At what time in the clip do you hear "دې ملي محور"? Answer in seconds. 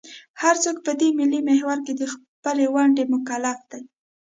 0.99-1.77